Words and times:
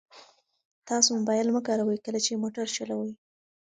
تاسو 0.87 1.09
موبایل 1.17 1.47
مه 1.55 1.61
کاروئ 1.67 1.97
کله 2.05 2.19
چې 2.25 2.41
موټر 2.43 2.67
چلوئ. 2.77 3.11